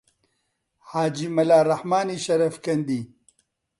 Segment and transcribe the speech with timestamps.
[0.89, 3.01] حاجی مەلا ڕەحمانی شەرەفکەندی: